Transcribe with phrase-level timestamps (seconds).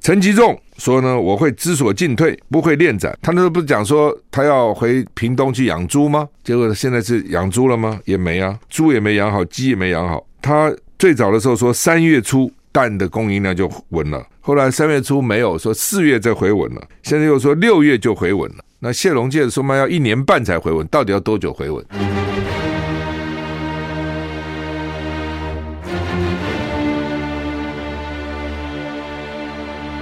[0.00, 3.16] 陈吉仲说呢，我会知所进退，不会恋战。
[3.20, 6.26] 他那时候不是讲说他要回屏东去养猪吗？
[6.42, 8.00] 结果现在是养猪了吗？
[8.06, 10.26] 也没啊，猪也没养好，鸡也没养好。
[10.40, 18.64] 他最早的时候说三月初蛋的供应量就稳了，后来三月初没有，说四月再回稳了，现在又说六月就回稳了。
[18.78, 21.84] 那谢龙介说嘛，要一年半才回稳，到底要多久回稳？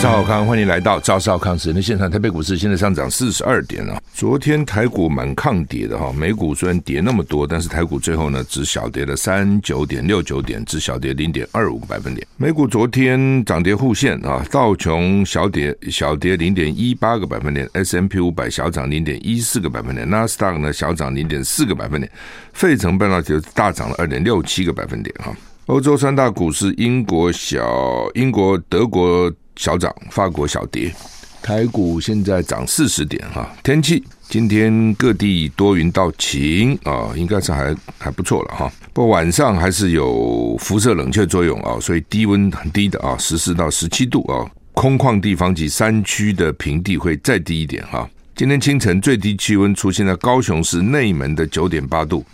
[0.00, 2.10] 赵少康，欢迎来到赵少康时间现场。
[2.10, 4.00] 台北股市现在上涨四十二点啊！
[4.14, 12.26] 昨天台股蛮抗跌的哈，美股虽然跌那么多，但是台股最后呢只小跌了三九点六九点，只小跌零点二五个百分点。
[12.38, 22.10] 美股昨天涨跌互现啊，道琼小跌小跌零点一八个百分点，S&P 五百小涨零点一四个百分点，纳斯达克呢小涨零点四个百分点，
[22.54, 25.30] 费城半导体大涨了二点六七个百分点哈。
[25.66, 29.30] 欧洲三大股市，英国小英国德国。
[29.56, 30.92] 小涨，法国小跌，
[31.42, 33.50] 台股现在涨四十点哈。
[33.62, 38.72] 天气今天各地多云到晴啊，应该是还还不错了哈。
[38.92, 44.48] 不过晚上还是有辐射冷却作用啊，所以低温很低的啊，十四到十七度啊。
[44.72, 48.08] 空旷地方及山区的平地会再低一点哈。
[48.34, 52.24] 今天清晨最低气温出现在高雄市内门的九点八度，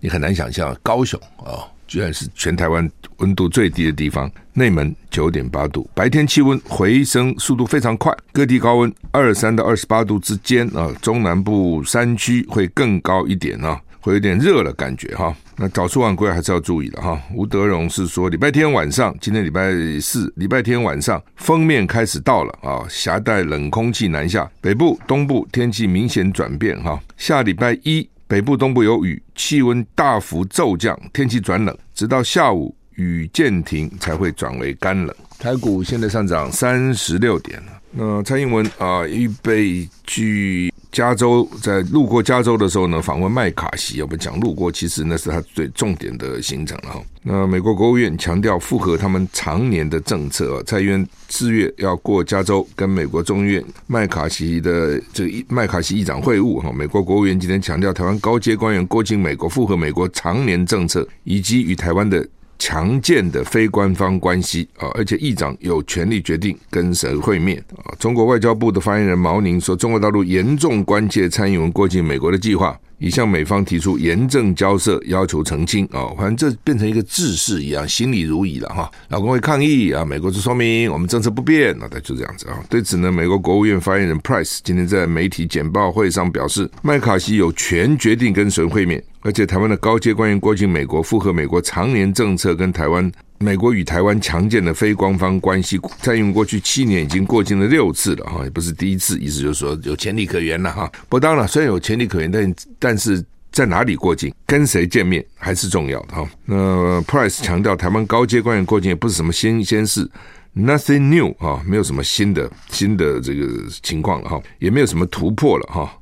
[0.00, 1.62] 你很难想象高雄啊。
[1.94, 15.32] 居然是全台湾温度最低的地方，内门九点八度，白天气温回升速度非常快，各地高温二三到二十八度之间啊，中南部山区会更高一点啊，会有点热了感觉哈。
[15.56, 17.16] 那早出晚归还是要注意的哈。
[17.32, 19.70] 吴德荣是说，礼拜天晚上，今天礼拜
[20.00, 27.00] 四，礼拜天晚上锋面开始到了啊，夹带冷空气南下，北部、东部天气明显转变哈。
[27.16, 28.08] 下礼拜一。
[28.34, 35.14] 北部、东部有雨，气温大幅骤降，天气转冷，直到下午雨渐停才会转为干冷。
[35.38, 37.80] 台股现在上涨三十六点了。
[37.92, 40.73] 那蔡英文啊，预备去。
[40.94, 44.00] 加州在路过加州的时候呢，访问麦卡锡。
[44.00, 47.02] 我们讲路过，其实那是他最重点的行程了哈。
[47.24, 56.70] 那美国国务院强调符合他们常年的政策，蔡英文四月要过加州，跟美国众议院麦卡锡的这个麦卡锡议长会晤哈。
[56.72, 62.24] 美国国务院今天强调，台湾高阶官员过境美国符合美国常年政策，以及与台湾的。
[62.64, 67.92] 强健的非官方关系啊，而且议长有权利决定跟谁会面啊。
[67.98, 72.74] 中国外交部的发言人毛宁说，中国大陆严重关切蔡英文过境美国的计划。
[73.04, 76.08] 已向美方提出严正交涉，要求澄清啊！
[76.16, 78.90] 反正这变成一个制式一样，心里如意了哈。
[79.08, 82.64] 老公会抗议啊，美国就说明我们政策不变，那他就这样子啊。
[82.70, 93.12] 对此呢，美国国务院发言人 Price 今天在媒体简报会上表示，麦卡锡有权决定跟谁会面，而且台湾的高阶官员过境美国，符合美国常年政策跟台湾。
[93.38, 100.90] 美国与台湾强健的非官方关系，在用过去七年已经过境了六次了哈，也不是第一次，意思就是说有前例可原了哈。
[101.08, 103.22] 不过当然，虽然有前例可原，但但是
[103.52, 106.28] 在哪里过境、跟谁见面还是重要的哈。
[106.44, 110.08] 那 Price 强调，台湾高阶官员过境也不是什么新鲜事
[110.56, 113.46] ，Nothing new 哈，没有什么新的新的这个
[113.82, 115.92] 情况了哈，也没有什么突破了哈，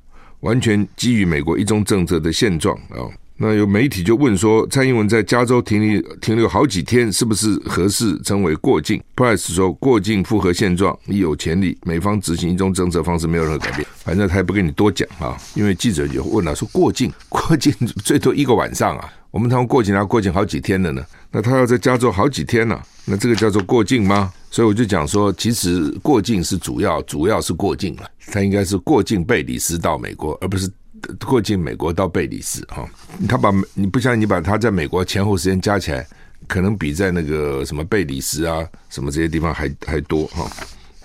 [0.41, 3.09] 完全基于美国一中政策的现状啊。
[3.43, 11.77] 那有媒体就问说，蔡英文在加州停留停留好几天，是不是合适称为过境？Price 说，过境符合现状，亦有潜力。
[11.83, 15.37] 美方执行一中政策方式没有任何改变，反正他也不跟你多讲啊。
[15.57, 21.05] 因为记者也问了，说过境过境最多一个晚上啊，我们他们过境要过境好几天的呢。
[21.33, 24.33] 那他要在加州好几天呢、那这个叫做过境吗？
[24.53, 30.71] 所以我就讲说，其实过境是主要，主要是过境了，他应该是过境贝里斯到美国，而不是。
[31.25, 32.89] 过境美国到贝里斯哈，
[33.29, 36.07] 他把你不像你把他在美国前后时间加起来，
[36.47, 40.51] 可能比在那个什么贝里斯啊什么这些地方还还多哈，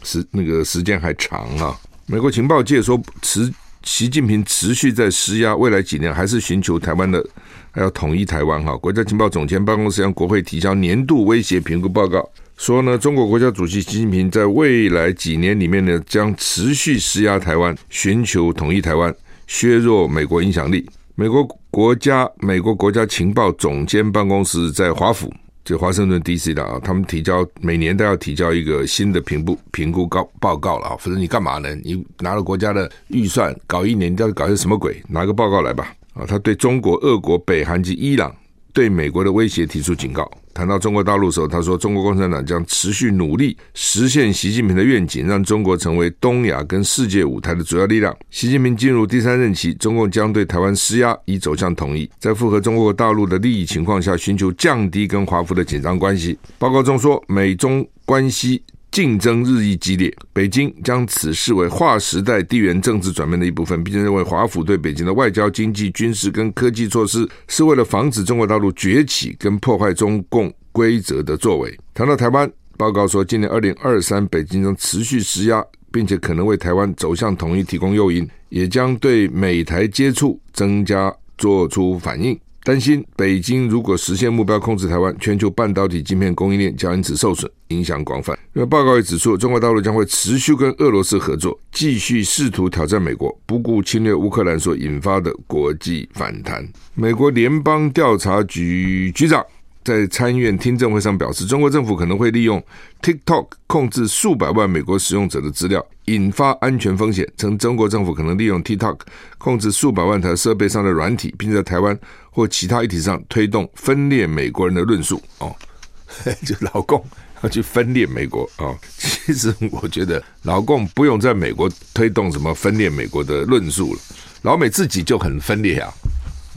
[0.04, 1.76] 时那个时间还长啊。
[2.06, 3.52] 美国情报界说，持
[3.84, 7.24] 习近平持续在施压，未来几年还是寻求台湾的
[7.72, 8.76] 还要统一台湾哈。
[8.78, 12.28] 国家情报总监办公室向国会提交年度威胁评估报告，
[12.58, 19.14] 说呢，中国国家主席习近平在未来几年里面呢，将持续施压台湾，寻求统一台湾。
[19.48, 20.88] 削弱美国影响力。
[21.16, 25.34] 美国国家美国国家情报总监办公室在华府，
[25.66, 26.54] 就华盛顿 D.C.
[26.54, 30.96] 的啊，他们提交每年都要提交一个新的评估评估告报告了啊。
[31.00, 31.74] 否则你干嘛呢？
[31.84, 35.02] 你拿了国家的预算搞一年，你到底搞些什么鬼？
[35.08, 36.24] 拿个报告来吧啊！
[36.28, 38.32] 他对中国、俄国、北韩及伊朗
[38.78, 40.32] 对美国的威胁提出警告。
[40.54, 48.16] 谈到中国大陆的时候，他说：“中国共产党将持续努力实现习近平的愿景，让中国成为东亚跟世界舞台的主要力量。
[48.30, 58.62] 习近平进入第三任期，中共将对台湾施压，以走向统一，在符合中国大陆的利益情况下，寻求降低跟华府的紧张关系。”报告中说，美中关系
[58.92, 71.78] 竞争日益激烈，北京将此视为划时代地缘政治转变的一部分，并且认为华府对北京的外交、经济、军事跟科技措施是为了防止中国大陆崛起跟破坏中共规则的作为。
[71.94, 82.40] 谈到台湾，报告说，今年二零二三，北京将持续施压，并且可能为台湾走向统一提供诱因，也将对美台接触增加做出反应。
[82.68, 88.38] 担心北京如果实现目标控制台湾，全球半导体晶片供应链将因此受损，影响广泛。
[88.56, 96.68] 因为报告也指出，中国大陆将会持续跟俄罗斯合作，继续试图挑战美国，不顾侵略乌克兰所引发的国际反弹。
[96.94, 99.42] 美国联邦调查局局长。
[99.84, 102.62] 在参院听证会上表示，中国政府可能会利用
[103.02, 107.26] TikTok 控制数百万美国使用者的资料，引发安全风险。
[107.38, 109.00] 称中国政府可能利用 TikTok
[109.38, 111.98] 控制数百万台设备上的软体，并在台湾
[112.38, 115.20] 或其他议题上推动分裂美国人的论述。
[115.40, 115.56] 哦，
[116.46, 117.04] 就老共
[117.42, 118.78] 要去分裂美国哦。
[119.00, 124.00] 其实我觉得老共不用在美国推动什么分裂美国的论述了，
[124.44, 125.92] 老美自己就很分裂啊，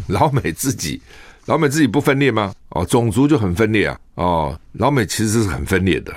[0.09, 1.01] 老美自己。
[1.47, 2.53] 老美自己不分裂吗？
[2.69, 3.99] 哦，种族就很分裂啊！
[4.17, 6.15] 哦，老美其实是很分裂的。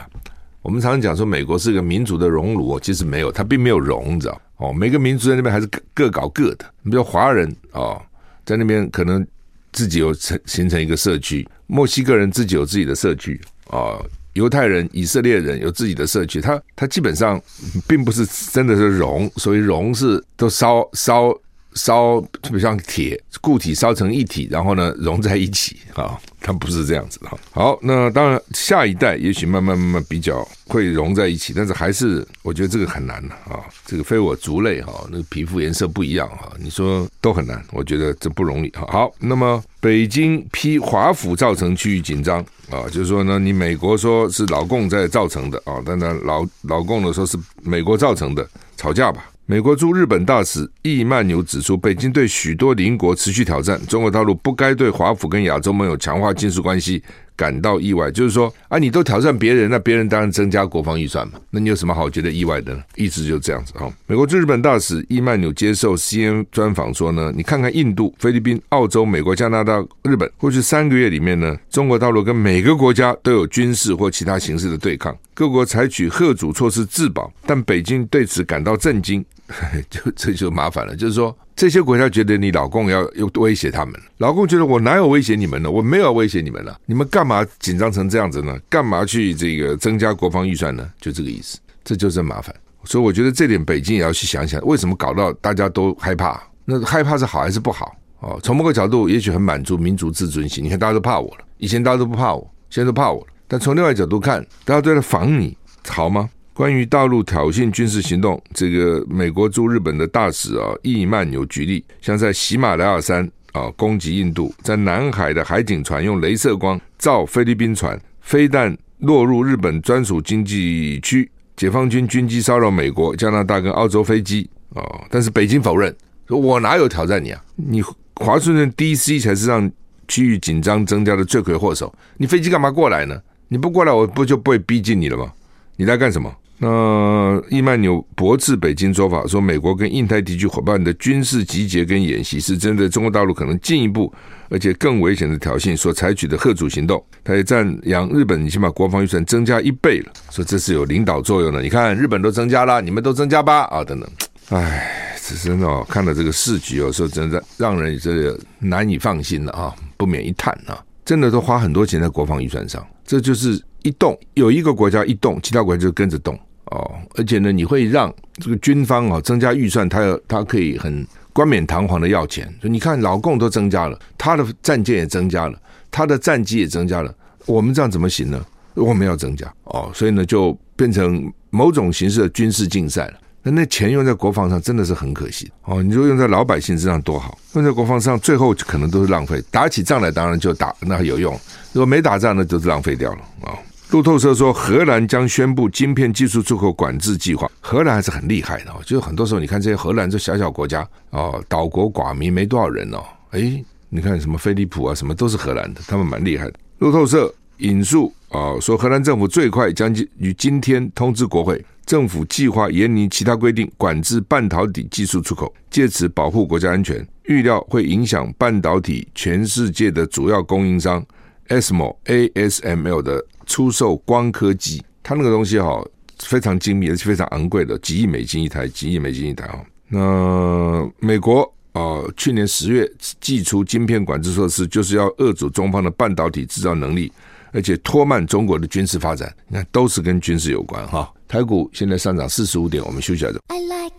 [0.62, 4.42] 我们常常讲说美国是一个民族的熔炉，其实没有，它并没有熔，你知道？
[4.57, 6.66] 哦，每个民族在那边还是各各搞各的。
[6.83, 8.00] 你比如华人哦，
[8.45, 9.25] 在那边可能
[9.73, 13.99] 自己有成形成一个社区，墨西哥人自己有自己的社区啊，
[14.33, 16.39] 犹太人、以色列人有自己的社区。
[16.39, 17.41] 他他基本上
[17.87, 21.37] 并不是真的是融，所以融是都烧烧。
[21.75, 27.29] 烧特别像铁固体烧成一体，然后呢融在一起啊，它不是这样子的。
[27.51, 33.17] 好，那当然下一代也许慢慢慢慢比较会融在一起，但是还是我觉得这个很难
[33.47, 33.59] 啊。
[33.85, 38.87] 这个非我族类哈，那个皮肤颜色不一样哈，你说都很难，我觉得这不容易哈。
[38.89, 42.39] 好，那么北京批华府造成区域紧张
[42.69, 48.47] 啊，就是说呢，你美国说是老共在造成的啊，但那老老共呢说是美国造成的，
[48.77, 49.25] 吵架吧。
[49.45, 57.04] 美国驻日本大使易曼纽指出，北京对许多邻国持续挑战，中国大陆不该对华府跟亚洲盟友强化军事关系。
[57.35, 58.12] 感到意外。
[58.12, 61.33] 就是说，啊，你都挑战别人，那别人当然增加国防预算嘛。
[61.50, 62.83] 那你有什么好觉得意外的呢？
[62.95, 63.91] 一直就这样子哈。
[64.07, 79.24] 美国驻日本大使伊曼纽接受 C N 专访说呢，你看看印度、菲律宾、澳洲、美国、加拿大、日本，过去三个月里面呢，中国大陆跟每个国家都有军事或其他形式的对抗，各国采取贺主措施自保，但北京对此感到震惊。
[79.90, 85.69] 就这就麻烦了，就是说这些国家觉得你老公要又威胁他们，老公觉得我哪有威胁你们呢？
[85.69, 88.57] 我没有威胁你们了，你们干嘛紧张成这样子呢？
[88.69, 90.90] 干嘛去这个增加国防预算呢？
[91.00, 92.56] 就这个意思，这就是麻烦。
[92.86, 96.42] 所以我觉得这点北京也要去想想，为什么搞到大家都害怕？
[96.66, 97.95] 那害怕是好还是不好？
[98.19, 100.63] 哦，从某个角度也许很满足民族自尊心。
[100.63, 103.28] 你看大家都怕我了，以前大家都不怕我，现在都怕我了。
[103.48, 105.57] 但从另外一角度看，大家都在防你，
[105.88, 106.30] 好吗？
[106.53, 125.95] 关于大陆挑衅军事行动，这个美国驻日本的大使啊，易曼纽举例，像在喜马拉雅山啊攻击印度，在南海的海警船用镭射光照菲律宾船，飞弹落入日本专属经济区，解放军军机骚扰美国、加拿大跟澳洲飞机啊，但是北京否认，
[126.27, 127.44] 说我哪有挑战你啊？
[127.56, 127.81] 你
[128.16, 129.71] 华盛顿 DC 才是让
[130.07, 133.19] 区域紧张增加的罪魁祸首，你飞机干嘛过来呢？
[133.47, 135.33] 你不过来，我不就不会逼近你了吗？
[135.75, 136.31] 你来干什么？
[136.63, 144.13] 那伊曼纽驳斥北京说法，说美国跟印太地区伙伴的军事集结跟演习是针对中国大陆可能进一步
[144.47, 147.03] 而且更危险的挑衅所采取的贺主行动。
[147.21, 151.61] 他也赞扬日本已经把国防预算增加一倍了，说这是有领导作用的。
[151.61, 154.09] 你看日本都增加了，你们都增加吧啊等等。
[154.47, 166.39] 唉，只是哦，看到这个市局，有时候真的让人这个难以放心了啊，不免一叹啊，真的都花很多钱在国防预算上，这就是一动有一个国家一动，其他国家就跟着动。
[166.73, 168.11] 哦，而且呢，你会让
[168.42, 172.51] 这个军方啊增加预算，他要他可以很冠冕堂皇的要钱。
[172.61, 175.59] 就你看，老共都增加了，他的战舰也增加了，
[175.92, 177.13] 他的战机也增加了，
[177.45, 178.44] 我们这样怎么行呢？
[178.73, 183.13] 我们要增加哦，所以呢，就变成某种形式的军事竞赛了。
[183.44, 185.83] 那那钱用在国防上真的是很可惜哦。
[185.83, 189.39] 你说用在老百姓身上多好，用在国防上最后可能都是浪费。
[189.51, 191.35] 打起仗来当然就打，那有用；
[191.71, 193.51] 如果没打仗，那就是浪费掉了啊。
[193.51, 193.57] 哦
[193.94, 197.47] 路透社说，荷兰将宣布晶片技术出口管制计划。
[197.62, 206.54] 荷兰还是很厉害的哦，就是很多时候你看这些荷兰这小小国家哦，岛国寡民，没多少人哦，诶，你看什么飞利浦啊，什么都是荷兰的，他们蛮厉害的。
[206.80, 217.07] 路透社引述啊说，荷兰政府最快将于今天通知国会，政府计划严拟其他规定，管制半导体技术出口，借此保护国家安全。
[217.26, 221.06] 预料会影响半导体全世界的主要供应商
[221.50, 225.83] ASML ASML 的出售光刻机，它那个东西哈
[226.19, 229.64] 非常精密，而且非常昂贵的，几亿美金一台，几亿美金一台哈。
[229.88, 231.42] 那美国
[231.73, 237.12] 啊、呃，去年十月祭出晶片管制措施，就是要遏阻中方的半导体制造能力，
[237.52, 239.33] 而且拖慢中国的军事发展。
[239.47, 241.12] 你看，都是跟军事有关哈。
[241.28, 243.40] 台股现在上涨四十五点，我们休息一下。
[243.47, 243.94] I like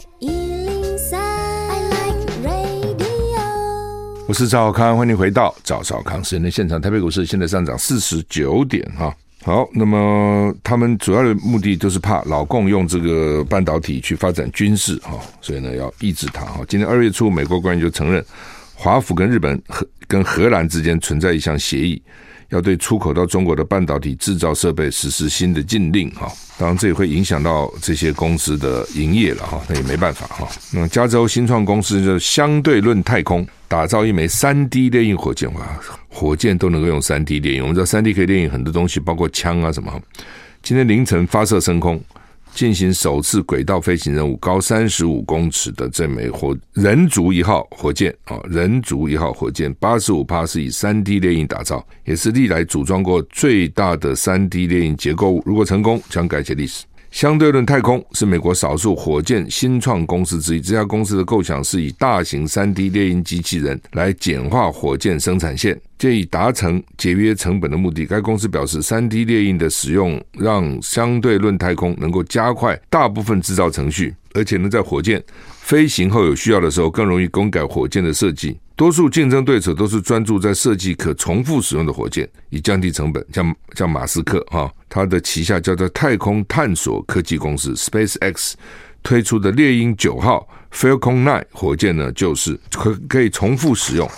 [4.27, 6.81] 我是赵少康，欢迎回到赵少康时间的现场。
[6.81, 9.15] 台北股市现在上涨四十九点哈。
[9.45, 16.65] 好，那么他们主要的目的就是怕老共用这个半导体去发展军事哈，所以呢要抑制它哈。
[16.67, 18.25] 今年二月初，美国官员就承认，
[18.75, 22.03] 华府跟日本和跟荷兰之间存在一项协议。
[22.55, 30.49] 要对出口到中国的半导体制造设备实施新的禁令哈，当然这也会影响到这些公司的营业了哈，那也没办法哈。
[30.73, 39.93] 那加州新创公司就相对论太空打造一枚三 D 电影火箭，哇，火箭都能够用三 D 电影，我们知道三 D 可以电影很多东西，包括枪啊什么。
[40.63, 42.01] 今天凌晨发射升空。
[42.55, 55.43] 进行首次轨道飞行任务，高三十五公尺的这枚火人族一号火箭啊，人族一号火箭八十五趴是以三 D 列印打造，也是历来组装过最大的三 D 列印结构物。
[55.45, 56.85] 如果成功，将改写历史。
[57.15, 60.61] 相对论太空是美国少数火箭新创公司之一。
[60.61, 68.05] 这家公司的构想是以大型三 D 猎鹰机器人来简化火箭生产线，借以达成节约成本的目的。
[68.05, 75.23] 该公司表示，三 D 猎鹰的使用让相对论太空能够加快大部分制造程序，而且能在火箭
[75.61, 78.59] 飞行后有需要的时候更容易更改火箭的设计。
[78.75, 83.25] 多数竞争对手都是专注在设计可重复使用的火箭，以降低成本。
[83.33, 88.53] 像像马斯克哈，他的旗下叫做太空探索科技公司 SpaceX
[89.03, 94.09] 推出的猎鹰九号 Falcon Nine 火箭呢，就是可可以重复使用。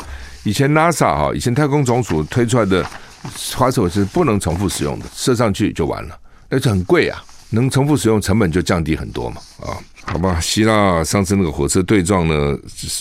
[0.45, 2.85] 以前 NASA 哈，以前太空总署推出来的
[3.23, 6.19] 发射是不能重复使用的，射上去就完了，
[6.51, 7.25] 而且很贵啊。
[7.49, 10.39] 能重复使用，成本就降低很多嘛，啊，好吧。
[10.41, 12.59] 希腊上次那个火车对撞呢，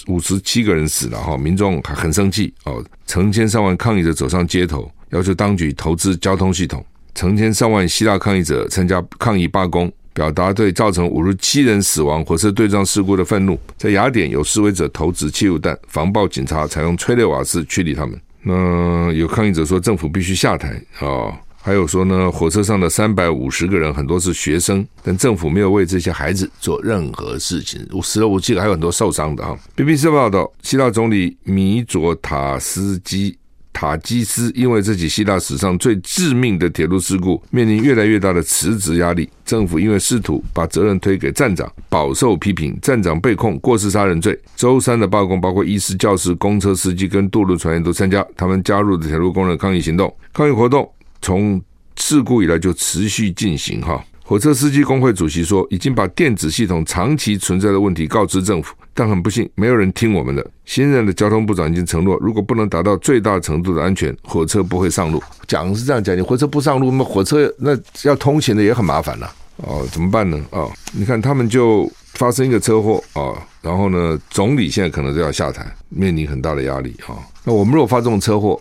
[0.07, 6.85] 五十七个人死了哈，民众很生气哦，成千上万抗议者走上街头，要求当局投资交通系统。
[7.15, 13.57] 成千上万希腊抗议者参加抗议罢工，表达对造成五十七人死亡火车对撞事故的愤怒。
[13.77, 18.19] 在雅典，有示威者投掷汽油弹，防暴警察采用催泪瓦斯驱离他们。
[18.43, 21.33] 那有抗议者说，政府必须下台啊。
[21.61, 27.83] 还有说呢，火车上的三百五十个人很多是学生，但政府没有为这些孩子做任何事情。
[28.03, 29.57] 死了五七个，还有很多受伤的哈。
[29.75, 33.35] BBC 报道，希腊总理米佐塔斯基
[33.75, 39.29] 塔基斯因为这起希腊史上最致命的铁路事故，面临越来越大的辞职压力。
[39.45, 42.79] 政府因为试图把责任推给站长，饱受批评。
[42.81, 44.39] 站长被控过失杀人罪。
[44.55, 50.15] 周三的罢工包括医师、教师、公车司机跟渡轮船员都参加，他们加入的铁路工人抗议行动。
[50.31, 50.89] 抗议活动。
[51.21, 51.61] 从
[51.97, 54.01] 事故以来就持续进行哈。
[54.23, 60.43] 火车司机工会主席说，已经把电子系统长期存在的问题告知政府，但很不幸，没有人听我们的。
[60.63, 65.21] 新任的交通部长已经承诺，如果不能达到最大程度的安全，火车不会上路。
[65.45, 70.41] 讲是这样讲，你火车不上路，那么火车那要通行的也很麻烦了哦，怎么办呢？
[70.51, 77.15] 哦，你看他们就发生一个车祸哦，然后呢，总理现在可能都要下台，面临很大的压力哈。
[77.43, 78.59] 那我们如果发这种车祸，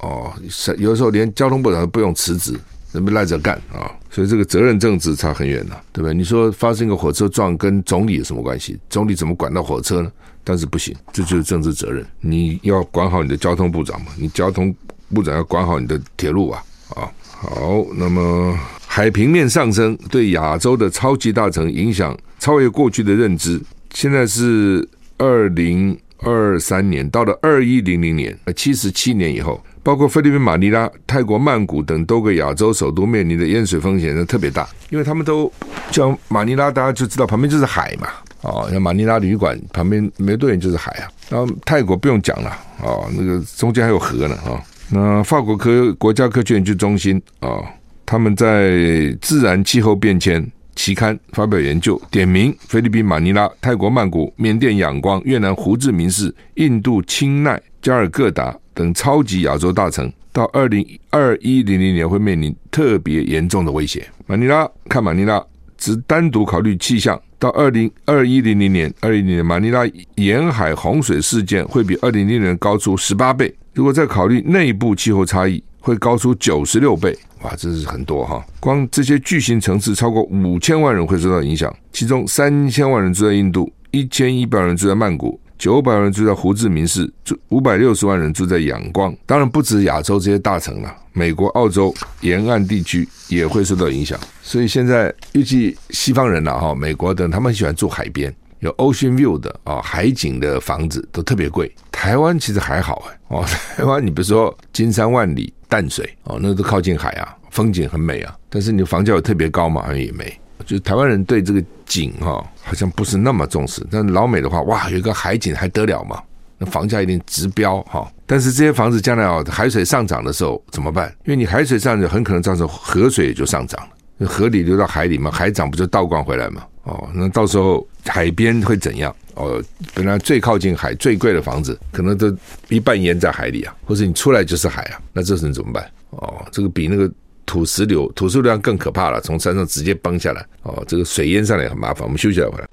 [0.00, 0.32] 哦，
[0.78, 2.52] 有的时候连交通部长都不用辞职，
[2.92, 6.14] 人们赖着干啊，所以这个责任政治差很远呐，对不对？
[6.14, 8.78] 你说发生一个火车撞，跟总理有什么关系？
[8.88, 10.10] 总理怎么管到火车呢？
[10.42, 14.74] 但是不行，这就是政治责任，你要管好你的交通部长嘛，你交通
[15.12, 16.62] 部长要管好你的铁路啊
[16.94, 17.10] 啊。
[17.28, 23.60] 好，那么海平面上升对亚洲的超级大城影响超越过去的认知，
[23.92, 24.88] 现在是
[25.18, 29.60] 二零二三年，到了二一零零年，呃，七十七年以后。
[29.86, 35.48] 包括菲律宾马尼拉、泰国曼谷等多个亚洲首都面临的淹水风险呢特别大，因为他们都
[35.92, 38.08] 像马尼拉，大家就知道旁边就是海嘛，
[38.40, 41.06] 哦，像马尼拉旅馆旁边没多远就是海啊。
[41.28, 42.50] 然后泰国不用讲了，
[42.82, 47.62] 哦，那个中间还有河呢，啊、那法国科国家科学研究中心啊、
[48.04, 48.70] 他们在
[49.22, 50.42] 《自然气候变迁》
[50.74, 58.52] 期刊发表研究，点名菲律宾马尼拉、泰国曼谷、缅甸仰光、越南胡志明市、印度钦奈、加尔各答。
[58.76, 64.06] 等超级亚洲大城到二零二一零零年会面临特别严重的威胁。
[64.26, 65.42] 马尼拉看马尼拉，
[65.78, 69.80] 只单独考虑气象，到二零二一零零年，二零零年马尼拉
[70.16, 73.52] 沿海洪水事件会比二零零零年高出十八倍。
[73.72, 77.16] 如果再考虑内部气候差异，会高出九十六倍。
[77.42, 78.44] 哇，这是很多哈！
[78.60, 85.40] 光这些巨型城市，超过五千万人会受到影响，其中三千万人住在印度，一千一百人住在曼谷。
[85.58, 94.18] 九百万人住在胡志明市，住五百六十万人住在仰光，当然不止亚洲这些大城了，美国、澳洲沿岸地区也会受到影响。
[94.42, 101.70] 所以现在预计西方人呐，哈，美国等他们喜欢住海边，有 ocean view 的啊，海景的房子都特别贵。
[101.90, 103.44] 台湾其实还好哎，哦，
[103.76, 110.40] 台湾你比如说金山万里、淡水哦，那都靠近海啊，风景很美啊，但是你的房价有特别高嘛，好像也没。
[110.64, 113.86] 就台湾人对这个景哈，好像不是那么重视。
[113.90, 116.22] 但老美的话，哇，有一个海景还得了嘛？
[116.58, 118.10] 那房价一定直飙哈。
[118.24, 121.14] 但是这些房子将来哦，海水上涨的时候怎么办？
[121.24, 124.26] 因为你海水上涨，很可能造成河水也就上涨了。
[124.26, 126.64] 河里流到海里嘛，海涨不就倒灌回来嘛？
[126.84, 129.14] 哦，那到时候海边会怎样？
[129.34, 129.62] 哦，
[129.94, 132.34] 本来最靠近海、最贵的房子，可能都
[132.68, 135.84] 一半淹在海里啊，或者你出来就是海啊，那这时候怎么办？
[136.10, 137.10] 哦，这个比那个。
[137.46, 142.02] 土石流，土石流更可怕了，从山上直接崩下来，哦，这个水淹上来很麻烦。
[142.02, 142.68] 我们休息一下回来。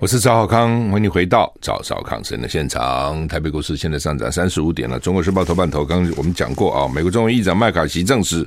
[0.00, 3.26] 我是赵浩康，欢迎你回到赵少康生的现场。
[3.28, 4.98] 台北股市现在上涨三十五点了。
[4.98, 8.46] 中国时报头版头，刚刚我们讲过啊，美国众议院议长麦卡锡证实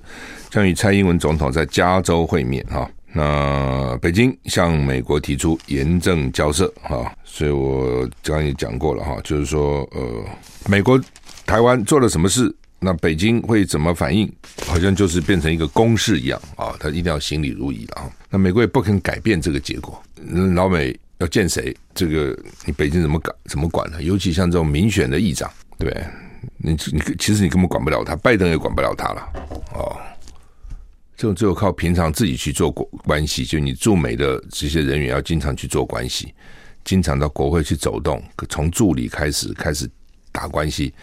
[0.49, 2.89] 将与蔡英文总统在加州会面哈。
[3.11, 10.23] 那北京向美国提出严正交涉哈，所以我刚刚也讲过了哈，就是说呃，
[10.67, 10.99] 美国。
[11.49, 14.31] 台湾做了什么事，那北京会怎么反应？
[14.67, 18.11] 好像就是变成一个公事一样啊，他一定要行礼如仪了啊。
[18.29, 19.99] 那美国也不肯改变这个结果。
[20.53, 23.99] 老美要见谁，这个你北京怎么管怎么管呢？
[24.03, 26.05] 尤其像这种民选的议长，对不对？
[26.59, 29.27] 你你其实你根本管不了他，拜登也管不了他了
[29.73, 29.97] 哦。
[31.17, 36.31] 这种只有靠平常自己去做关系，就你驻美的这些人员要经常去做关系，
[36.85, 39.89] 经常到国会去走动，从助理开始开始
[40.31, 40.93] 打关系。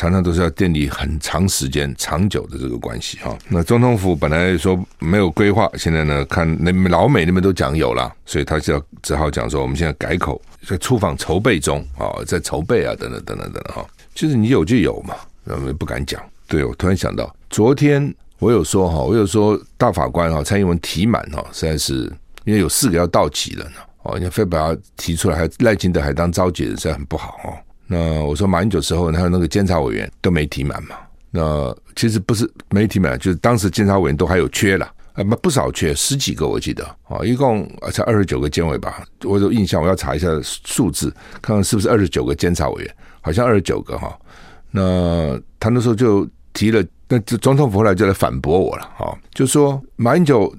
[0.00, 3.36] 常常都是要建立很长时间、长久的这个关系哈。
[3.50, 13.86] 那总统府本来说没有规划，现在呢，看那老美那边都讲有了，所以他就要只好讲说，我们现在改口，在出访筹备中啊，在筹备啊，等等等等等等哈。
[14.14, 16.18] 其实你有就有嘛，我们不敢讲。
[16.48, 22.10] 对，我突然想到，昨天我有说哈，我有说大法官哈，蔡英文提满哈，实在是
[22.46, 27.52] 因为有四个要到期了呢，哦，你非把他提出来，还赖清德还当召集人，实在很不好哦。
[27.92, 30.94] 那我说马英九时候，还有那个监察委员都没提满嘛？
[31.32, 39.02] 那其实不是没提满，就是当时监察委员都还有缺了啊，不不少缺，十几个我记得啊，一共才二十九个监委吧？
[39.24, 44.16] 我有印象，我要查一下数字，看看是不是二十九个监察委员，好像二十九个哈。
[44.70, 50.54] 那他那时候就提了，那总统府后来就来反驳我了哈，就说马英九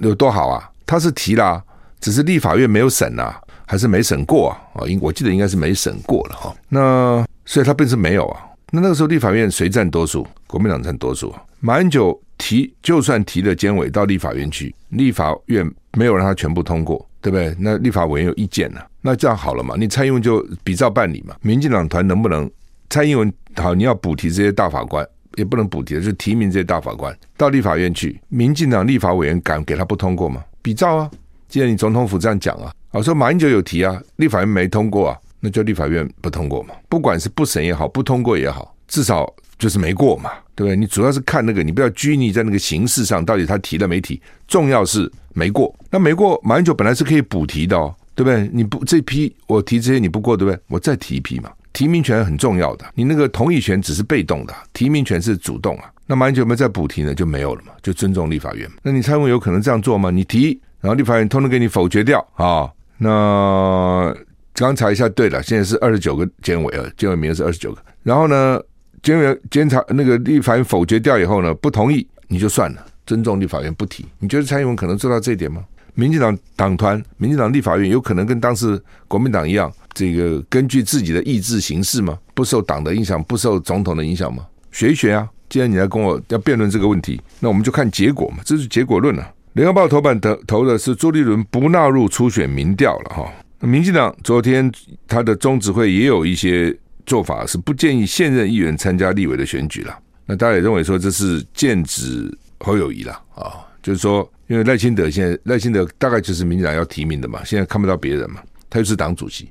[0.00, 0.70] 有多好啊？
[0.84, 1.64] 他是提了，
[1.98, 3.40] 只是立法院没有审啊。
[3.66, 4.60] 还是没审过啊？
[4.74, 6.54] 啊，应我记得应该是没审过了哈。
[6.68, 8.46] 那所以他便是没有啊。
[8.70, 10.26] 那那个时候立法院谁占多数？
[10.46, 11.42] 国民党占多数啊。
[11.60, 17.54] 马英九提，就算提了监委到立法院去，立法院没有让他全部通过，对不对？
[17.58, 19.74] 那立法委员有意见了，那这样好了嘛？
[19.78, 21.36] 你蔡英文就比照办理嘛。
[21.40, 22.50] 民进党团能不能？
[22.90, 28.20] 蔡英文好，你要补提这些大法官，也不能补提，就是提名这些大法官到立法院去。
[28.28, 30.44] 民进党立法委员敢给他不通过吗？
[30.60, 31.10] 比照啊。
[31.48, 36.76] 既然你总统府这样讲啊，我说马英九有提啊，立法院没通过啊，那就立法院不通过嘛。
[36.88, 39.28] 不管是不审也好，不通过也好，至少
[39.58, 40.76] 就是没过嘛，对不对？
[40.76, 45.74] 你主要是看那个，你不要拘泥在那个形式上，到底他提了没提，重要是没过。
[45.90, 48.48] 那没过，马英九本来是可以补提的哦，对不对？
[48.52, 50.60] 你不这批我提这些你不过，对不对？
[50.68, 51.50] 我再提一批嘛。
[51.72, 55.90] 提名权很重要的，你那个同意权只是被动的，提名权是主动啊。
[56.06, 57.12] 那马英九有没有再补提呢？
[57.12, 58.70] 就没有了嘛，就尊重立法院。
[58.84, 60.12] 那你蔡英文有可能这样做吗？
[60.12, 60.60] 你提。
[60.80, 62.70] 然后立法院通通给你否决掉啊！
[62.98, 64.14] 那
[64.54, 67.82] 刚查一下，对了，现在是二十九个监委啊，监委名额是二十九个。
[68.02, 68.60] 然后呢，
[69.02, 74.06] 监委监察那个立法院否决掉以后呢，不同意你就算了，尊重立法院不提。
[74.18, 75.64] 你觉得蔡英文可能做到这一点吗？
[75.94, 82.18] 民进党党团、民进党立法院有可能跟当时国民党一样，这个根据自己的意志行事吗？
[82.34, 84.46] 不受党的影响，不受总统的影响吗？
[84.72, 85.28] 学一学啊！
[85.48, 89.32] 既然你来跟我要辩论这个问题，那我们就看结果嘛，这是结果论啊。
[89.54, 93.32] 联合报头版的投的是朱立伦不纳入初选民调了哈。
[93.60, 94.70] 民进党昨天
[95.06, 99.96] 他的中执会也有一些做法，是不建议现任议员参加立委的选举了。
[100.26, 109.48] 那大家也认为说这是剑指侯友谊了啊，就是说因为赖清德现在赖清德大概就是民进党要提名的嘛，现在看不到别人嘛，他又是党主席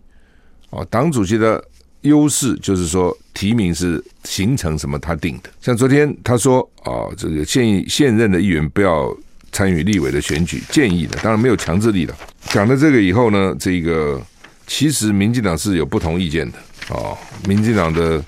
[0.72, 1.64] 哦，党主席的
[2.02, 5.50] 优势就是说提名是行程什么他定的。
[5.62, 9.16] 像昨天他说啊、哦，这个现现任的议员不要
[9.54, 12.14] 参与立委的选举，建议的，当然没有强制力的。
[12.48, 14.22] 讲了这个以后呢，这个
[14.68, 16.58] 其实民进党是有不同意见的。
[16.90, 18.22] 哦，民进党的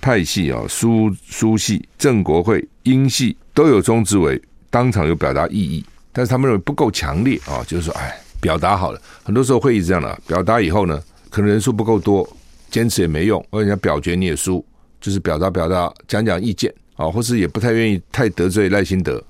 [0.00, 12.26] 派系啊，苏苏系、郑国会、英系都有中执委当场有表达异议，但是他们认为不够强烈啊，就是说，哎，表达好了，很多时候会议是这样的，表达以后呢，可能人数不够多，
[12.70, 14.64] 坚持也没用，或者人家表决你也输，
[15.00, 19.22] 就是表达表达，讲讲意见啊，或是也不太愿意太得罪赖清德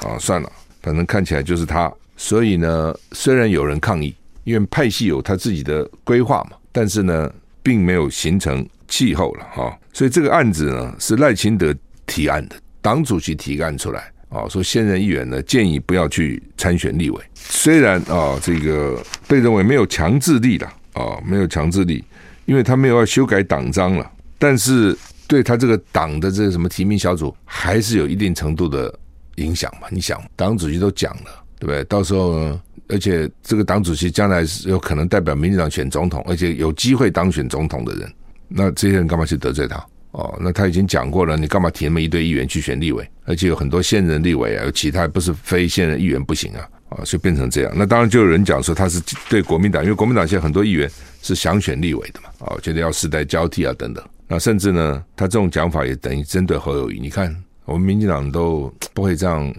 [0.00, 0.50] 啊，算了，
[0.86, 7.28] 可能看起来就是他，所以呢，虽然有人抗议，因为派系有他自己的规划嘛，但是呢，
[7.60, 11.74] 并没有形成气候了哈，所以这个案子呢是赖清德
[12.06, 14.12] 提案的，党主席提案出来。
[14.28, 22.04] 啊，说现任议员呢建议不要去参选立委，虽然啊这个被认为没有强制力了啊，没有强制力，
[22.44, 24.96] 因为他没有要修改党章了，但是
[25.26, 28.96] 对他这个党的这个什么提名小组还是有一定程度的
[29.36, 29.88] 影响嘛？
[29.90, 31.82] 你想，党主席都讲了，对不对？
[31.84, 38.12] 到时候，而且这个党主席将来是有可能代表民进党选总统，而且有机会当选总统的人，
[38.48, 39.76] 那这些人干嘛去得罪他？
[40.12, 43.06] 哦，那他已经讲过了，你干嘛提那么一堆议员去选立委？
[43.26, 47.72] 而且有很多现任立委啊，有其他不是非现任议员不行啊，啊，所以变成这样。
[47.76, 54.02] 那当然就有人讲说他是对国民党，因为国民党现在很多议员是想选立委的嘛，啊，觉得要世代交替啊等等。
[54.26, 56.98] 那甚至呢，他这种讲法也等于针对侯友谊。
[56.98, 57.36] 你看，
[57.66, 59.54] 我们民进党都 不会这样，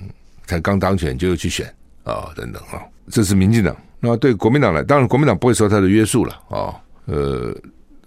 [0.47, 1.67] 才刚当选就去选
[2.03, 3.77] 啊等等啊，这是民进党。
[3.99, 7.55] 那对国民党来，当然国民党不会受他的约束了啊，呃。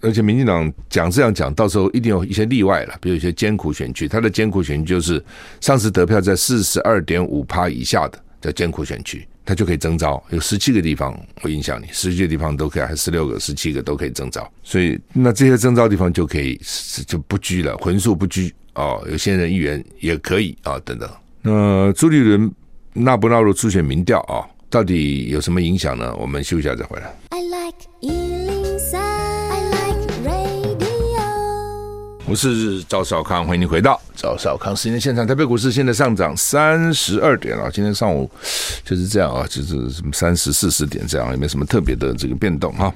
[0.03, 5.23] 而且民进党讲这样讲，到时候一定有一些例外了，比如一些艰苦选区，他的艰苦选区就是
[5.59, 16.59] 上次得票在四十二点五趴以下的叫艰苦选区，他就可以征召，有十七个地方会影响你，十七个地方都可以，还十六个、十七个都可以征召，所以那这些征召地方就可以
[17.07, 21.09] 就不拘了，魂术不拘哦，有现任议员也可以啊、等等。
[21.41, 22.51] 那朱立伦
[22.93, 26.15] 纳不纳入初选民调啊、到底有什么影响呢？
[26.15, 27.13] 我们休息一下再回来。
[27.29, 28.40] I like
[32.31, 35.27] 我是赵少康，欢迎你回到赵少康时间现场。
[35.27, 38.31] 台北股市现在上涨三十二点啊，今天上午
[38.85, 42.89] 就是这样啊，就是什么三十四十点这样，也没什么特别的这个变动哈。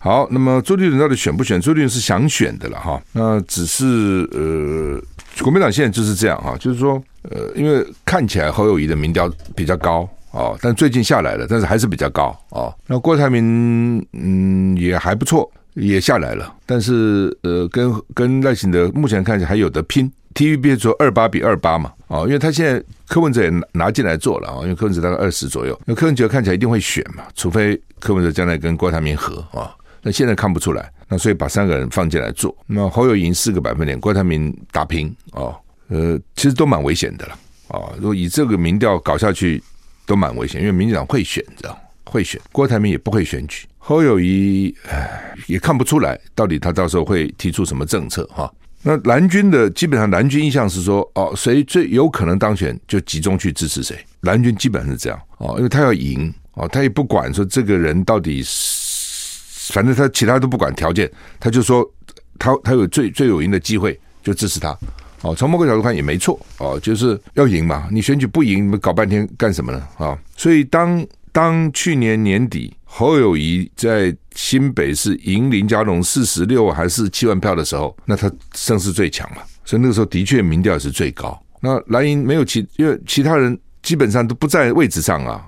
[0.00, 1.60] 好，那么朱立伦到底选不选？
[1.60, 5.00] 朱立伦是想选的了哈，那只是呃，
[5.44, 10.00] 国民党现在就是这样哈，就是说呃，因为看起来侯友谊的民调比较高
[10.32, 12.74] 啊，但最近下来了，但是还是比较高啊。
[12.88, 15.48] 那郭台铭嗯也还不错。
[15.74, 20.10] 也下来了，但是呃，跟跟赖清德目前看起来还有得拼。
[20.34, 35.54] TVB 说二八比二八嘛，啊，因为他现在柯文哲也拿进来做了啊，因为柯文哲大概二十左右，因为柯文哲看起来一定会选嘛，除非柯文哲将来跟郭台铭合啊，那现在看不出来，那所以把三个人放进来做，那侯友宜四个百分点，郭台铭打平啊，
[35.86, 39.62] 呃，其实都蛮危险的了啊，如果以这个民调搞下去，
[40.04, 43.66] 都蛮危险，因为民进党会选，知道会选，郭台铭也不会选举。
[43.86, 48.50] 侯友宜唉，也看不出来到底他到时候会提出什么政策哈。
[48.82, 53.94] 那蓝军的基本上蓝军意向是说哦，谁最有可能当选就集中去支持谁。
[54.22, 61.86] 蓝军基本上是这样哦，因为他要赢哦，他也不管说这个人到底是，反正他其他都不管条件，他就说
[62.38, 64.74] 他他有最最有赢的机会就支持他
[65.20, 65.34] 哦。
[65.34, 67.86] 从某个角度看也没错哦，就是要赢嘛。
[67.90, 70.18] 你选举不赢，你们搞半天干什么呢啊？
[70.38, 72.72] 所以当当去年年底。
[72.96, 81.36] 侯友谊在新北市赢林佳龙四十六还是七万票的时候，那他声势最强嘛，所以那个时候的确民调是最高。
[81.60, 85.44] 那蓝营没有其，因为其他人基本上都不在位置上啊，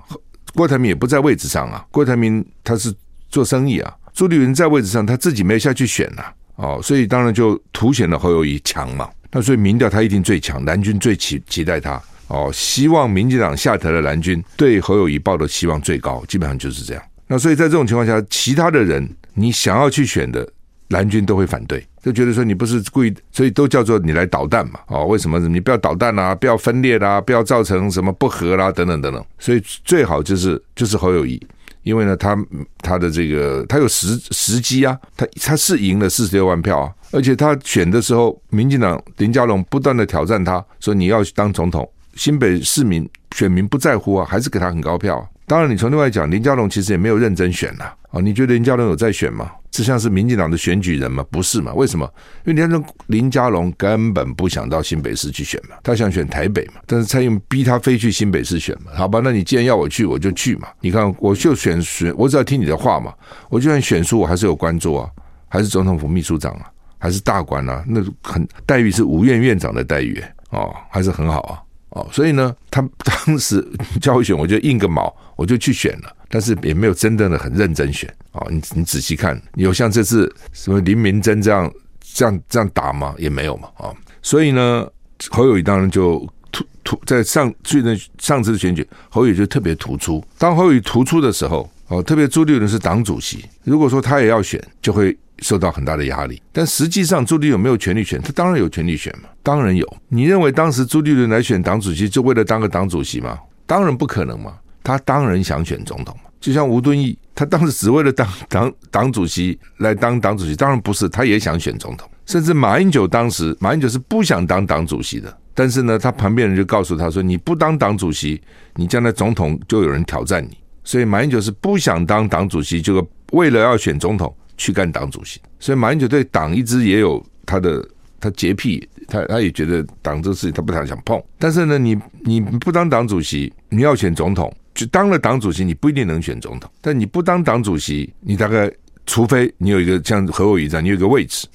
[0.53, 1.85] 郭台铭也不在位置上啊。
[1.89, 2.93] 郭台铭他是
[3.29, 6.25] 做生意啊，朱立伦在位置上他自己没有下去选呐，
[6.57, 9.09] 哦，所以当然就凸显了侯友谊强嘛。
[9.31, 11.97] 那所以民调他一定最强，蓝军最期期待他
[12.27, 17.03] 哦，希望民进党下台的蓝军对侯友谊抱的期望最高，基本上就是这样。
[17.27, 20.47] 那所以在这种情况下，其他的人你想要去选的
[20.89, 24.79] 蓝军都会反对，就觉得说你不是故意，所以都叫做你来捣蛋嘛。
[24.87, 25.37] 哦，为什么？
[25.39, 29.25] 你不要捣蛋啦，不要分裂啦，不要造成什么不和啦，等等等等。
[29.39, 31.41] 所以最好就是就是侯友谊，
[31.83, 32.37] 因为呢，他
[32.79, 45.25] 他的这个他有时时机啊，他他是赢了四十六万票啊，而且他选的时候，民进党林佳龙不断的挑战他说你要当总统，新北市民选民不在乎啊，还是给他很高票。
[45.45, 47.85] 当然，你从另外讲，林佳龙其实也没有认真选呐。
[48.09, 49.49] 啊，你觉得林佳龙有在选吗？
[49.71, 51.23] 这像是民进党的选举人吗？
[51.31, 51.73] 不是嘛？
[51.73, 52.09] 为什么？
[52.45, 56.81] 因为林林佳龙根本不想到新北市去选嘛，他想选台北嘛。
[56.85, 58.91] 但是蔡英文逼他飞去新北市选嘛。
[58.95, 60.67] 好吧，那你既然要我去，我就去嘛。
[60.81, 63.13] 你看，我就选选，我只要听你的话嘛。
[63.49, 65.09] 我就算选书，我还是有关注啊。
[65.47, 66.65] 还是总统府秘书长啊，
[66.97, 67.83] 还是大官啊？
[67.87, 71.61] 那很待遇是五院院长的待遇哦，还是很好啊
[71.97, 72.07] 哦。
[72.11, 73.65] 所以呢，他当时
[73.99, 76.15] 叫我选，我就硬个毛，我就去选了。
[76.29, 78.45] 但是也没有真正的很认真选啊。
[78.49, 83.15] 你你仔细看，有像这次什么林明珍这样这样这样打吗？
[83.17, 83.93] 也没有嘛啊。
[84.21, 84.87] 所以呢，
[85.29, 90.23] 侯友宜当然就突突在上去年上次的选举，侯友宜就特别突出。
[90.37, 91.69] 当侯友宜突出的时候。
[91.89, 96.41] 哦，特别朱立伦是党主席，如果说他也要选，就会受到很大的压力。
[96.51, 98.21] 但实际上，朱立有没有权利选？
[98.21, 99.97] 他当然有权利选嘛，当然有。
[100.09, 103.37] 你认为当时朱立伦来选党主席，就为了当个党主席吗？
[103.65, 106.29] 当然不可能嘛，他当然想选总统嘛。
[106.39, 112.09] 就像吴敦义，他当时只为了当党党主席来当党主席，当然不是，他也想选总统。
[112.25, 118.41] 甚至马英九当时，马英九是不想当党主席的，但是呢，他旁边人就告诉他说：“你不当党主席，
[118.75, 125.39] 你将来总统就有人挑战你。”所以马英九是不想当党主席，就为了要选总统去干党主席。
[125.59, 127.87] 所以马英九对党一直也有他的
[128.19, 131.21] 他洁癖，他他也觉得党这个事情他不太想碰。
[131.39, 136.69] 但是呢，你你不当党主席，你要选总统，就当了党主席，你不一定能选总统。
[136.81, 138.71] 但你不当党主席，你大概
[139.05, 141.47] 除非你有一个像何友宜这样，你有一个位置，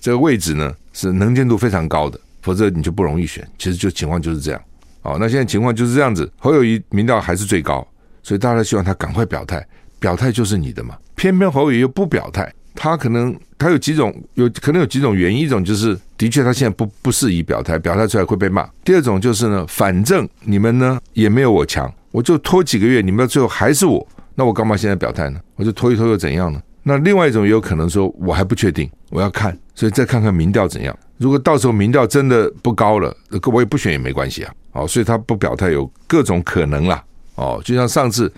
[0.00, 3.46] 这个位置呢是能见度非常高的，否则你就不容易选。
[3.58, 4.62] 其实就情况就是这样。
[5.02, 7.86] 哦，那现在情况就是这样子，侯友宜民调还是最高。
[8.22, 9.66] 所以大家希望他赶快表态，
[9.98, 10.94] 表态就是你的嘛。
[11.20, 15.40] 偏偏侯友又不表态，他可能他有几种，有可能有几种原因。
[15.40, 18.66] 一种就是的确他现在不不适宜表态，表态出来会被骂。
[18.82, 25.38] 第二种就是呢，反正你们呢也没有我强，我就拖几个月，你们到最后还是我，那我干嘛现在表态呢？
[25.56, 26.58] 我就拖一拖又怎样呢？
[26.84, 30.98] 那另外一种也有可能说我还不确定，我要看，所以再看看民调怎样。
[31.18, 33.14] 如果到时候民调真的不高了，
[33.52, 34.54] 我也不选也没关系啊。
[34.72, 37.04] 哦，所以他不表态有各种可能啦。
[37.34, 38.32] 哦，就像上次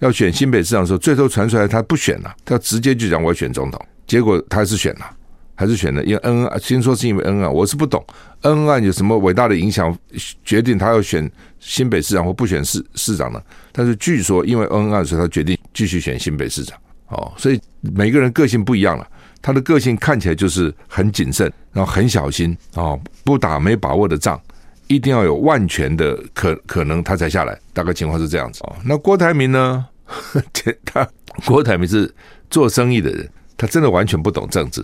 [0.00, 5.10] 要选新北市长的时候，最后传出来他不选了，他直接就讲我要选总统，结果他还是选了，
[5.54, 8.04] 还是选了，因为恩恩，听说是因为恩恩案，我是不懂
[8.42, 9.96] 恩恩案有什么伟大的影响，
[10.44, 13.42] 决定他要选新北市长或不选市市长呢？
[13.72, 16.78] 但是据说因为恩恩案，所以他决定继续选新北市长。
[17.08, 19.06] 哦，所以每个人个性不一样了，
[19.40, 24.38] 他的个性看起来就是很谨慎，然后很小心哦，不打没把握的仗。
[24.88, 27.58] 一定要有万全的可可能，他才下来。
[27.72, 28.74] 大概情况是这样子哦。
[28.84, 29.86] 那郭台铭呢？
[30.86, 31.06] 他
[31.44, 32.12] 郭台铭是
[32.50, 34.82] 做生意的人，他真的完全不懂政治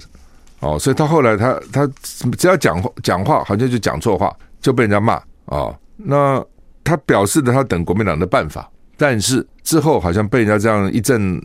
[0.60, 0.78] 哦。
[0.78, 1.90] 所以他后来他他
[2.36, 5.74] 只要讲话讲话，好像就讲错话，就被人家骂哦。
[5.96, 6.44] 那
[6.84, 11.42] 他表示的他等国民党的办法，但是之后好像被人家这样一阵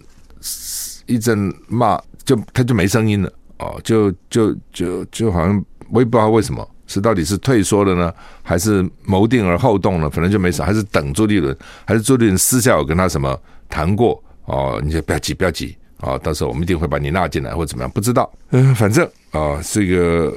[1.05, 3.79] 一阵骂，就他就没声音了哦。
[3.83, 6.69] 就就就就好像我也不知道为什么。
[6.89, 10.09] 是到底是退缩了呢，还是谋定而后动呢？
[10.09, 14.81] 反正就没啥，还是等朱立伦，还是朱立伦私下有跟他什么谈过哦？
[14.83, 16.19] 你就不要急，不要急啊、哦！
[16.23, 17.91] 到时候我们一定会把你纳进来，或怎么样？
[17.91, 18.29] 不知道。
[18.49, 20.33] 嗯，反正啊、哦，这个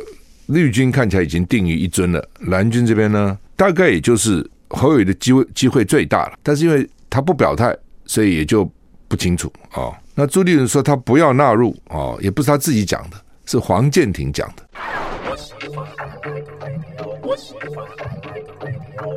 [0.47, 2.23] 绿军看起来已经定于一尊了。
[2.41, 6.35] 蓝军这边呢，大概也就是侯友的机会机会最大了。
[6.43, 8.71] 但是因为他不表态，所以也就
[9.09, 9.95] 不清楚啊、哦。
[10.15, 14.62] 那朱立伦说他不要纳入哦，也不是他自己讲的，是黄建庭讲的。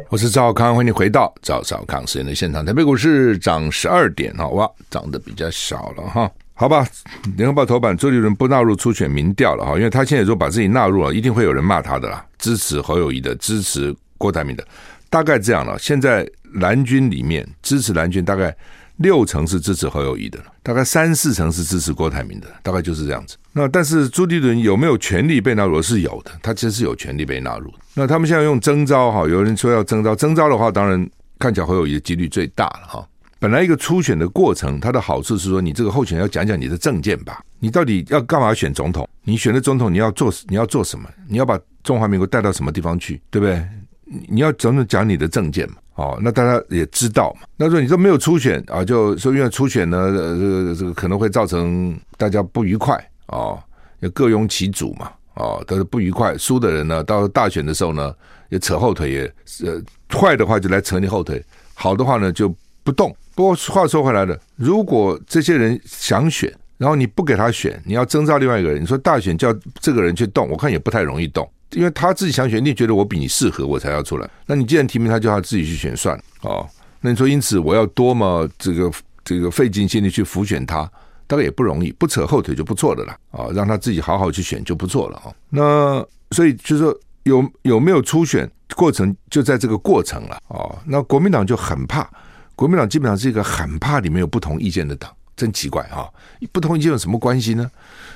[0.09, 2.63] 我是赵康，欢迎你回到赵少康时间的现场。
[2.63, 6.31] 台北股市涨十二点好，哇，涨得比较少了哈。
[6.53, 6.87] 好吧，
[7.35, 12.23] 联合报头版，周杰伦不纳入初选民调了哈，因为他现在说把自己纳入了，一定会有人骂他的啦。
[12.37, 14.65] 支持侯友谊的，支持郭台铭的，
[15.09, 15.79] 大概这样了。
[15.79, 18.55] 现在蓝军里面支持蓝军大概。
[18.97, 23.35] 六成是支持侯友宜的，大概三四成是支持郭台铭的，大概就是这样子。
[23.51, 25.81] 那但是朱立伦有没有权利被纳入？
[25.81, 27.73] 是有的，他其实是有权利被纳入。
[27.93, 33.07] 那他们现在用征召哈，有人说要征召，征召的话，当然看起来侯友谊的几率最大了哈。
[33.37, 39.07] 本来一个初选的过程，它的好处是说，你这个候选人要讲讲你的政见吧，你到底要干嘛选总统？
[39.23, 41.07] 你选的总统你要做你要做什么？
[41.27, 43.21] 你要把中华民国带到什么地方去？
[43.29, 43.61] 对不对？
[44.05, 45.75] 你要总统讲你的政见嘛。
[45.95, 47.47] 哦，那大家也知道嘛。
[47.55, 52.95] 那说你说没有初选啊，就说因为初选呢，呃，这个这个可能会造成大家不愉快
[53.27, 53.55] 啊，
[54.01, 56.37] 要各拥其主嘛，啊，都是不愉快。
[56.37, 58.13] 输的人呢，到大选的时候呢，
[58.49, 61.41] 也扯后腿，也呃，坏的话就来扯你后腿，
[61.73, 63.15] 好的话呢就不动。
[63.33, 71.49] 不过话说回来了，如果这些人想选，然后你不给他选，你要征召另外一个人，你说大选叫这个人去动，我看也不太容易动。
[71.71, 74.29] 因为他自己想选，你觉得我比你适合，我才要出来。
[74.45, 76.65] 那你既然提名他，叫他自己去选算哦。
[77.01, 78.91] 那你说，因此我要多么这个
[79.23, 80.89] 这个费尽心力去辅选他，
[81.27, 85.35] 大概也不容易，不扯后腿就不错的了啊，让他自己好好去选就不错了哦。
[85.49, 90.77] 那所以就是说，有有没有初选过程，就在这个过程了哦。
[90.85, 92.09] 那国民党就很怕，
[92.55, 96.09] 国民党基本上是一个很怕里面有不同意见的党，真奇怪哈！
[96.51, 97.69] 不同意见有什么关系呢？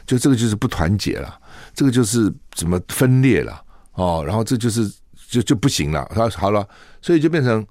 [0.06, 1.38] 就这个就是不团结了，
[1.76, 3.62] 这个就是怎么分裂了
[3.94, 4.90] 哦，然后这就是
[5.30, 6.10] 就就不行了。
[6.16, 6.66] 他好了，
[7.02, 7.66] 所以就变成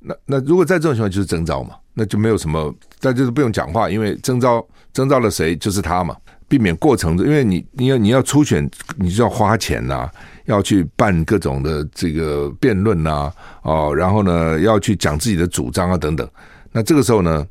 [0.00, 6.16] 那那如果在这种情况就是征召嘛，那就没有什么，但就是不用讲话，因为征召征召了谁就是他嘛，
[6.48, 10.10] 避免过程，因为你你要你要初选，你就要花钱呐、
[10.46, 16.28] 要去办各种的这个辩论呐，哦，然后呢要去讲自己的主张啊等等，
[16.72, 17.46] 那这个时候呢？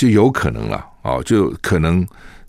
[0.00, 2.06] 就有可能了哦，就可能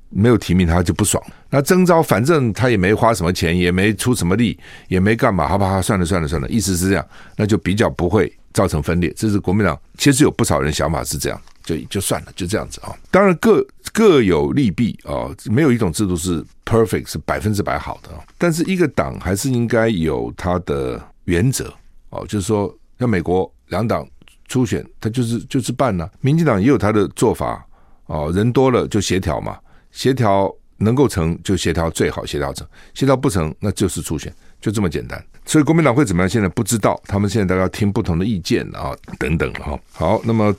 [0.07, 1.21] 没有提名他就不爽。
[1.49, 5.81] 那征召反正他也没花什么钱，也没出什么力，也没干嘛，好不好？
[5.81, 9.13] 算了算了算了，意思是这样，那就比较不会造成分裂。
[9.17, 12.95] 这是国民党其实有不少人想法是这样，就就算了，就这样子啊。
[13.09, 13.61] 当然各
[13.91, 18.09] 各有利弊啊，没有一种制度是 perfect 是百分之百好的。
[18.37, 21.73] 但是一个党还是应该有它的原则
[22.11, 24.07] 哦，就是说像美国两党。
[24.51, 27.65] 初选他就是就是办了，民进党也有他的做法
[28.07, 29.57] 哦，人多了就协调嘛，
[29.91, 35.23] 协调能够成就协调最好协调成，协调不成那就是初选，就这么简单。
[35.45, 36.27] 所以国民党会怎么样？
[36.27, 39.79] 现在不知道，他们现在都要听不同的意见啊，等等哈。
[39.93, 40.53] 好，那么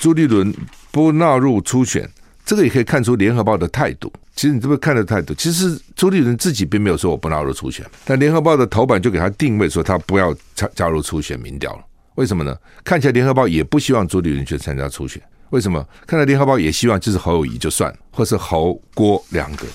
[0.00, 0.50] 朱立伦
[0.90, 2.08] 不纳入初选，
[2.46, 4.10] 这个也可以看出联合报的态度。
[4.34, 11.84] 其实你这么看的态度，其实朱立伦自己并没有说我不纳入初选，但联合报的头版就给他定位说他不要加加入初选民调了。
[12.16, 12.56] 为什么呢？
[12.84, 15.20] 看起来联合报也不希望朱立伦去参加初选。
[15.50, 15.86] 为什么？
[16.06, 19.66] 看来联合报也希望就是侯友谊就算，或是侯郭两个。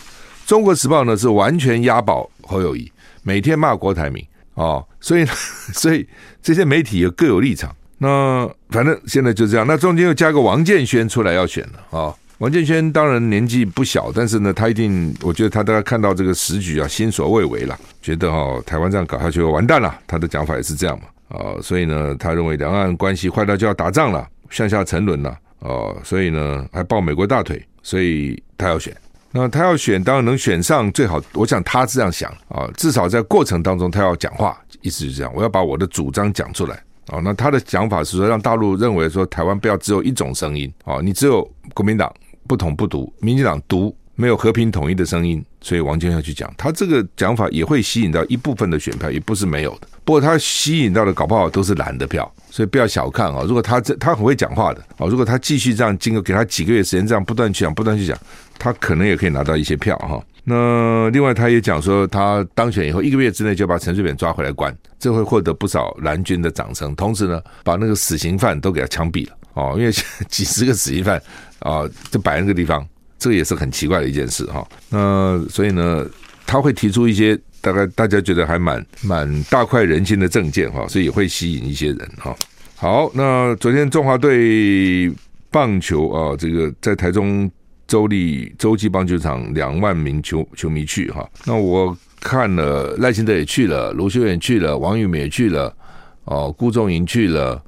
[0.46, 2.92] 中国时报呢是完全押宝侯友谊，
[3.24, 4.26] 每天骂郭台铭
[4.56, 5.26] 哦，所以
[5.74, 6.08] 所以
[6.42, 7.74] 这些媒体也各有立场。
[7.98, 9.68] 那反正现在就这样。
[9.68, 19.94] 那中间又加个王建煊出来要选了啊、王建煊当然年纪不小，但是呢，他一定我觉得他大概看到这个时局啊，心所未为了，觉得、哦、台湾这样搞下去完蛋了。
[20.08, 21.08] 他的讲法也是这样嘛。
[21.30, 25.38] 啊、哦，所以呢，他认为两岸关系坏到就要打仗了，向下沉沦了。
[25.60, 28.96] 哦，所以呢，还抱美国大腿，所以他要选。
[29.32, 31.22] 那他要选，当然能选上最好。
[31.34, 36.76] 我想他这样想啊、至少在过程当中他要讲话，意思是这样，我要把我的主张讲出来。
[37.08, 40.72] 啊、哦，那他的讲法是说，让大陆认为说台湾不要只有一种声音。
[40.86, 42.12] 哦，你只有国民党
[42.48, 43.96] 不统不独，民进党独。
[44.20, 49.88] 没有和平统一的声音，所以王建煊去讲，他这个讲法也会吸引到一部分的选票，也不是没有的。
[50.04, 53.46] 不过他吸引到的搞不好都是蓝的票，所以不要小看啊。
[53.48, 58.18] 如果他这他很会讲话的啊，如果他继续这样，经过给他几个月时间，这样不断去讲，不断去讲，
[58.58, 60.22] 他可能也可以拿到一些票哈。
[60.44, 66.94] 那另外他也讲说，他当选以后一个月之内就把陈水扁抓回来关，这会获得不少蓝军的掌声。
[66.94, 69.92] 同时呢，把那个死刑犯都给他枪毙了哦，因为
[70.28, 71.22] 几十个死刑犯
[71.60, 72.86] 啊，就摆那个地方。
[73.20, 76.06] 这也是很奇怪的一件事哈，那所以呢，
[76.46, 82.34] 他会提出一些大概大家觉得还蛮蛮大快人心的政见哈，所以也会吸引一些人哈。
[82.76, 85.14] 好，那昨天中华队
[85.52, 87.52] 棒球啊，这个在台中
[87.88, 95.76] 州立洲际棒球场两万名球球迷去哈，那我看了赖清德也去了，卢秀燕去了，王玉美也去了，
[96.24, 97.62] 哦，辜仲颖去了，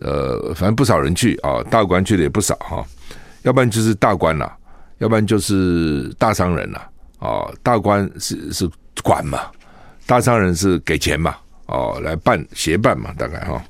[0.00, 2.82] 呃，反正不少人去啊，大官去的也不少哈，
[3.42, 4.56] 要不然就是大官啦。
[4.98, 8.68] 要不然就是大商人了，哦，大官是是
[9.02, 9.40] 管嘛，
[10.06, 13.62] 大商人是给钱嘛，哦，来办协办嘛，大概哈，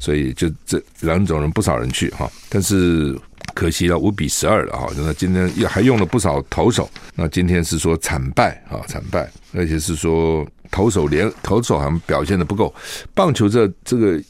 [0.00, 3.16] 所以就这两种人不少人去哈，但是
[3.54, 12.74] 可惜了五比十二了哈，那今天又还用了不少投手，那今天是说惨败啊惨败，而且是说投手连投手好像表现的不够，
[13.14, 14.20] 棒球这这个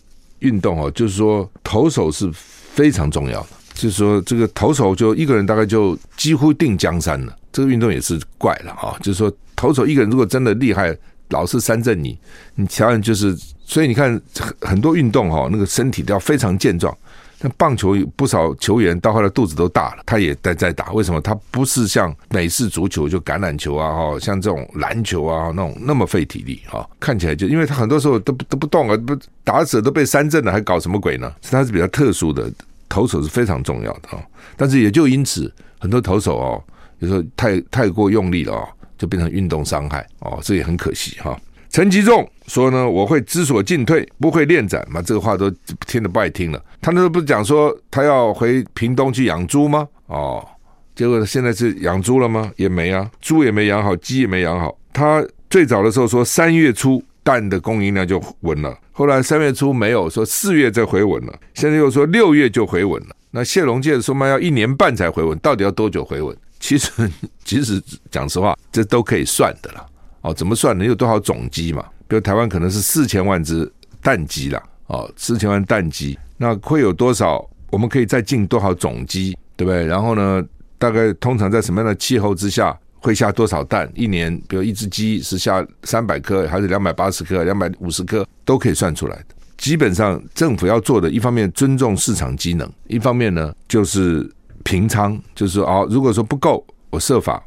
[0.40, 3.46] 运动哦，就是说投手是非常重要。
[3.74, 7.36] 就是说，这个投手就一个人大概就几乎定江山了。
[7.52, 8.96] 这个运动也是怪了啊！
[9.00, 10.96] 就是说，投手一个人如果真的厉害，
[11.28, 12.18] 老是三振你，
[12.54, 13.36] 你想想就是。
[13.66, 16.94] 所以你看很很多运动哈，那个身体都要非常健壮。
[17.38, 20.92] 但棒球不少球员到后来肚子都大了，他也在在打。
[20.92, 21.18] 为什么？
[21.18, 26.86] 他不是像美式足球就橄榄球啊，哈，像这种篮球啊那种那么费体力哈。
[27.00, 31.32] 看起来就因为他很多时候都都不动啊，不打死都被三振了，还搞什么鬼呢？
[31.50, 32.52] 他是比较特殊的。
[32.94, 34.24] 投手是非常重要的啊，
[34.56, 36.62] 但是也就因此，很多投手哦，
[37.00, 41.36] 有时候太太过用力了哦，就变成运动伤害哦，这也很可惜哈。
[41.70, 45.50] 陈吉仲说呢，我会知所进退，不会恋战嘛，这个话都
[45.88, 46.64] 听得不爱听了。
[46.80, 49.88] 他那时候不是讲说他要回屏东去养猪吗？
[50.06, 50.46] 哦，
[50.94, 52.52] 结果现在是养猪了吗？
[52.54, 54.78] 也没啊，猪也没养好，鸡也没养好。
[54.92, 57.02] 他最早的时候说三月初。
[57.24, 63.16] 蛋的供应量就稳了，后来三月初没有，说四月再回稳了，现在又说六月就回稳了。
[63.32, 66.36] 那谢龙介说嘛，要一年半才回稳，到底要多久回稳？
[66.60, 66.90] 其实，
[67.44, 69.86] 其实讲实话，这都可以算的了。
[70.20, 70.84] 哦，怎么算呢？
[70.84, 71.84] 有多少种鸡嘛？
[72.06, 73.70] 比如台湾可能是四千万只
[74.02, 77.44] 蛋鸡了，哦，四千万蛋鸡，那会有多少？
[77.70, 79.84] 我们可以再进多少种鸡对不对？
[79.84, 80.44] 然后呢，
[80.78, 83.90] 大概通常在什么样的气候之下会下多少蛋？
[83.94, 89.34] 一年，比如一只鸡是下三百颗，还是两百八十颗、两百五十颗，都可以算出来的。
[89.58, 94.26] 基本上政府要做的，一方面尊重市场机能，一方面呢就是
[94.62, 97.44] 平仓，就是说啊，如果说不够，我设法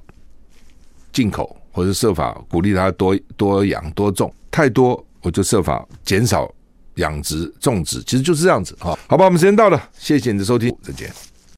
[1.12, 6.48] 进口，或者设法鼓励它多多养多种，太多我就设法减少
[6.96, 8.98] 养殖种植，其实就是这样子哈。
[9.08, 11.12] 好吧，我们时间到了，谢谢你的收听，再见。